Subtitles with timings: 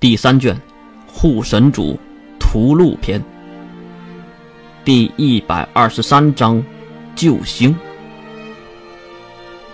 [0.00, 0.56] 第三卷，
[1.08, 1.98] 护神主
[2.38, 3.20] 屠戮篇，
[4.84, 6.62] 第一百二十三章，
[7.16, 7.74] 救星。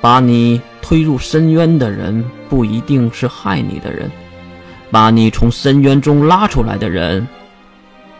[0.00, 4.08] 把你推入深渊的人，不一定是害你的人；
[4.90, 7.28] 把你从深渊中拉出来的人，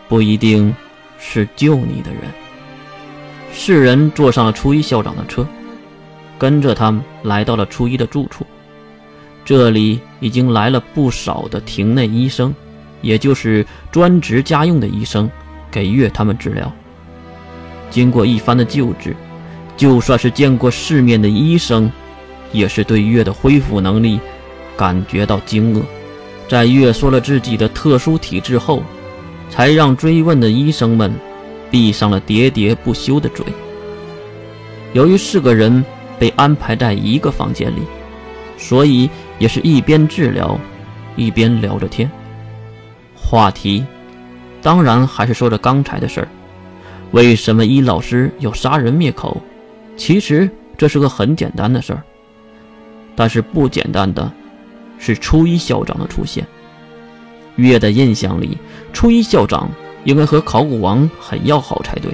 [0.07, 0.71] 不一定
[1.17, 2.21] 是救你的人。
[3.51, 5.43] 世人坐上了初一校长的车，
[6.37, 8.45] 跟着他们来到了初一的住处。
[9.47, 12.53] 这里已经来了不少的庭内医生，
[13.01, 15.31] 也就是专职家用的医生，
[15.71, 16.69] 给月他们治疗。
[17.89, 19.15] 经过一番的救治，
[19.77, 21.89] 就算是见过世面的医生，
[22.51, 24.19] 也是对月的恢复能力
[24.75, 25.81] 感觉到惊愕。
[26.49, 28.83] 在月说了自己的特殊体质后，
[29.49, 31.09] 才让追问的医生们
[31.71, 33.45] 闭上了喋喋不休的嘴。
[34.91, 35.85] 由于四个人
[36.19, 37.79] 被安排在一个房间里。
[38.59, 39.07] 所以
[39.39, 40.59] 也是一边治疗，
[41.15, 42.09] 一边聊着天。
[43.15, 43.85] 话题
[44.61, 46.27] 当然还是说着刚才的事儿。
[47.11, 49.41] 为什么伊老师要杀人灭口？
[49.95, 52.03] 其实这是个很简单的事儿。
[53.15, 54.31] 但是不简单的
[54.99, 56.45] 是初一校长的出现。
[57.55, 58.57] 月的印象里，
[58.93, 59.69] 初一校长
[60.03, 62.11] 应该和考古王很要好才对，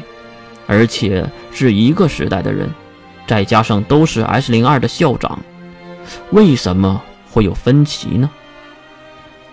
[0.67, 2.69] 而且是一个时代的人，
[3.27, 5.37] 再加上都是 S 零二的校长。
[6.31, 7.01] 为什么
[7.33, 8.29] 会有分歧呢？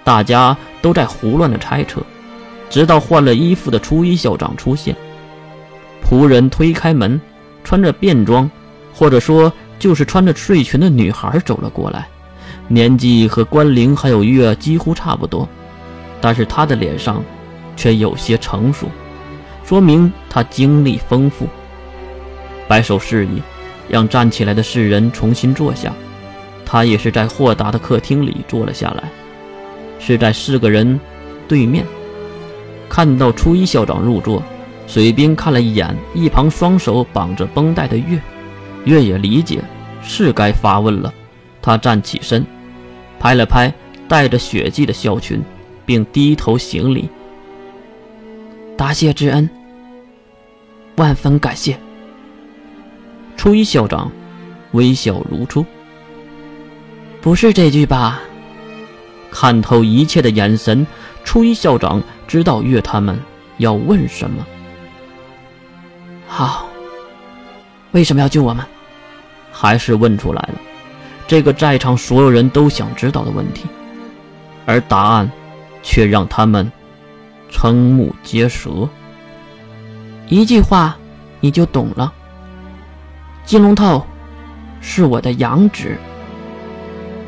[0.04, 2.02] 大家都在胡乱的猜测，
[2.68, 4.94] 直到换了衣服的初一校长出现。
[6.04, 7.18] 仆人推开门，
[7.64, 8.50] 穿着便装，
[8.92, 12.06] 或者说就是穿着睡裙的女孩走了过来，
[12.68, 15.48] 年纪和关灵还有月几乎差不多，
[16.20, 17.22] 但是她的脸上
[17.76, 18.88] 却有些成熟，
[19.64, 21.48] 说明她经历丰富。
[22.68, 23.40] 摆手示意，
[23.88, 25.92] 让站起来的世人重新坐下。
[26.72, 29.10] 他也是在豁达的客厅里坐了下来，
[29.98, 31.00] 是在四个人
[31.48, 31.84] 对面。
[32.88, 34.40] 看到初一校长入座，
[34.86, 38.22] 水兵看了一眼一旁双手绑着绷带的月，
[38.84, 39.60] 月也理解
[40.00, 41.12] 是该发问了。
[41.60, 42.46] 他站起身，
[43.18, 43.74] 拍了拍
[44.06, 45.42] 带着血迹的校裙，
[45.84, 47.08] 并低头行礼
[48.78, 49.50] ：“答谢之恩，
[50.94, 51.76] 万分感谢。”
[53.36, 54.08] 初一校长
[54.70, 55.66] 微笑如初。
[57.20, 58.20] 不是这句吧？
[59.30, 60.86] 看透一切的眼神，
[61.22, 63.16] 初一校长知道月他们
[63.58, 64.44] 要问什么。
[66.26, 66.66] 好，
[67.92, 68.64] 为什么要救我们？
[69.52, 70.54] 还是问出来了，
[71.28, 73.66] 这个在场所有人都想知道的问题，
[74.64, 75.30] 而答案
[75.82, 76.70] 却让他们
[77.52, 78.88] 瞠目结舌。
[80.28, 80.96] 一句话，
[81.40, 82.12] 你就懂了。
[83.44, 84.06] 金龙套
[84.80, 85.96] 是我的养子。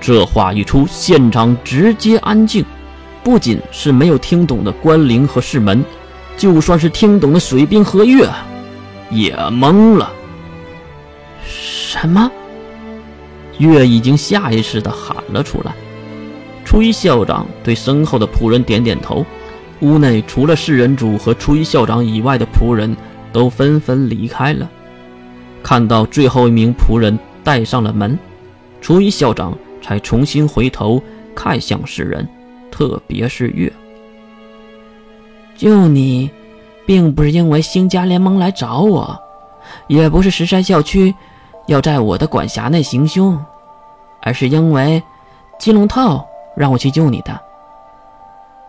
[0.03, 2.65] 这话一出，现场直接安静。
[3.23, 5.85] 不仅是没有听懂的关灵和世门，
[6.37, 8.29] 就算是听懂的水兵和月，
[9.11, 10.13] 也懵了。
[11.47, 12.29] 什么？
[13.59, 15.73] 月已经下意识地喊了出来。
[16.65, 19.25] 初一校长对身后的仆人点点头。
[19.81, 22.97] 屋内除了世人主和初一校长以外的仆人
[23.33, 24.69] 都纷纷离开了。
[25.63, 28.19] 看到最后一名仆人带上了门，
[28.81, 29.57] 初一校长。
[29.83, 31.03] 才重新回头
[31.35, 32.27] 看向世人，
[32.71, 33.71] 特别是月。
[35.57, 36.31] 救你，
[36.87, 39.21] 并不是因为星家联盟来找我，
[39.87, 41.15] 也不是石山校区
[41.67, 43.39] 要在我的管辖内行凶，
[44.23, 45.03] 而是因为
[45.59, 46.27] 金龙套
[46.57, 47.39] 让我去救你的。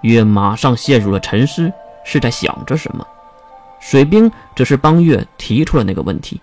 [0.02, 1.72] 月马上陷入了沉思，
[2.03, 3.07] 是在想着什么。
[3.79, 6.40] 水兵只是帮月提出了那个问题：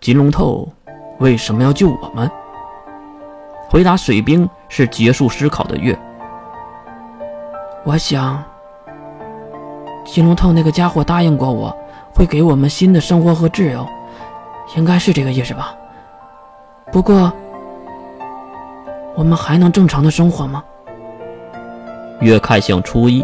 [0.00, 0.68] 金龙透
[1.18, 2.30] 为什么要救我们？
[3.76, 5.94] 回答水兵是结束思考的月。
[7.84, 8.42] 我想，
[10.02, 11.76] 金龙透那个家伙答应过我，
[12.14, 13.86] 会给我们新的生活和自由，
[14.76, 15.74] 应该是这个意思吧。
[16.90, 17.30] 不过，
[19.14, 20.64] 我们还能正常的生活吗？
[22.22, 23.22] 月看向初一，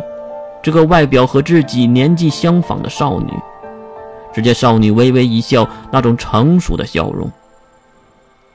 [0.63, 3.33] 这个外表和自己年纪相仿的少女，
[4.35, 7.31] 只见少女微微一笑，那种成熟的笑容。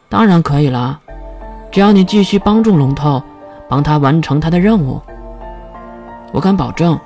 [0.07, 1.01] 当然可以了。
[1.71, 3.21] 只要你继续帮助龙头，
[3.67, 5.01] 帮他完成他的任务，
[6.31, 6.99] 我敢保证，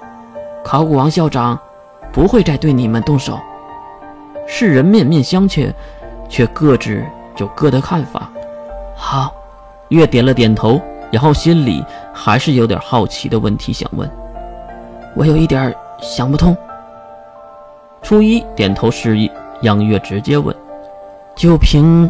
[0.63, 1.59] 考古王校长
[2.13, 3.39] 不会再对你们动手。
[4.47, 5.73] 世人面面相觑，
[6.29, 7.03] 却各自
[7.37, 8.29] 有各的看法。
[8.95, 9.33] 好，
[9.89, 10.79] 月点了点头，
[11.11, 11.83] 然后心里
[12.13, 14.09] 还是有点好奇的问题想问。
[15.15, 16.55] 我有一点想不通。
[18.01, 19.29] 初一点头示意，
[19.61, 20.55] 让月直接问。
[21.35, 22.09] 就凭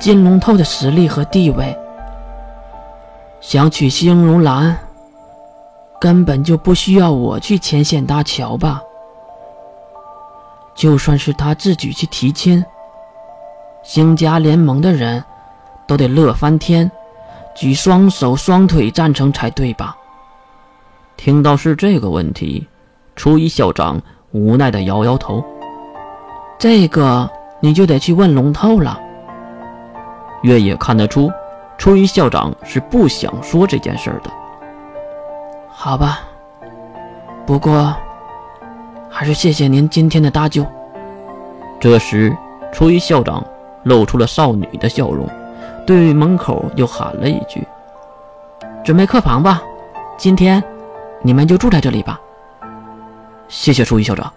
[0.00, 1.76] 金龙头的实力和地位。
[3.42, 4.78] 想娶星如兰，
[6.00, 8.80] 根本就不需要我去牵线搭桥吧？
[10.74, 12.64] 就算是他自己去提亲，
[13.82, 15.22] 星家联盟的人
[15.86, 16.90] 都得乐翻天，
[17.54, 19.94] 举双手双腿赞成才对吧？
[21.18, 22.66] 听到是这个问题，
[23.16, 24.00] 初一校长
[24.32, 25.44] 无奈的摇摇头。
[26.58, 27.30] 这个
[27.60, 28.98] 你就得去问龙透了。
[30.42, 31.30] 月也看得出，
[31.78, 34.30] 初一校长是不想说这件事的。
[35.68, 36.20] 好吧，
[37.46, 37.94] 不过。
[39.12, 40.64] 还是谢谢您今天的搭救。
[41.80, 42.34] 这时，
[42.72, 43.44] 初一校长
[43.82, 45.28] 露出了少女的笑容，
[45.84, 47.66] 对门口又喊了一句
[48.84, 49.60] ：“准备客房吧，
[50.16, 50.62] 今天
[51.22, 52.20] 你们就住在这里吧。”
[53.48, 54.32] 谢谢初一校长。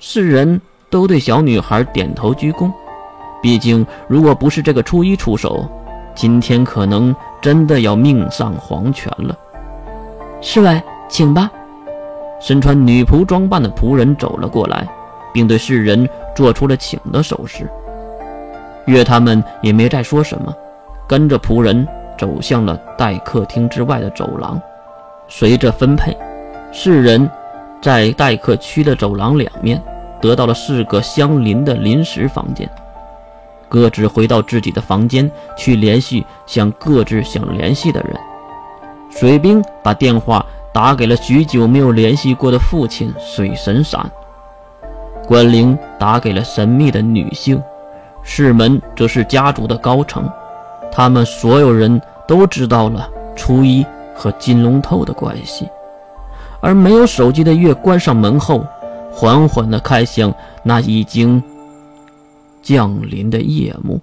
[0.00, 2.70] 世人都对小女孩点头鞠躬。
[3.42, 5.68] 毕竟，如果不是这个初一出手，
[6.14, 9.36] 今天可能真的要命丧黄泉了。
[10.40, 11.50] 侍卫，请吧。
[12.40, 14.86] 身穿女仆装扮的仆人走了过来，
[15.32, 17.68] 并对世人做出了请的手势。
[18.86, 20.54] 月他们也没再说什么，
[21.06, 21.86] 跟着仆人
[22.18, 24.60] 走向了待客厅之外的走廊。
[25.28, 26.16] 随着分配，
[26.72, 27.30] 世人
[27.80, 29.80] 在待客区的走廊两面
[30.20, 32.68] 得到了四个相邻的临时房间，
[33.72, 38.14] 各自回到自己的房间去联系想各自想联系的人。
[39.08, 40.44] 水兵把电话。
[40.74, 44.10] 打给了许久没有联系过的父亲水神闪，
[45.26, 47.62] 关灵打给了神秘的女性，
[48.22, 50.26] 世门则是家族的高层，
[50.90, 53.84] 他们所有人都知道了初一
[54.14, 55.68] 和金龙头的关系，
[56.62, 58.64] 而没有手机的月关上门后，
[59.12, 61.44] 缓缓地开向那已经
[62.62, 64.00] 降临的夜幕。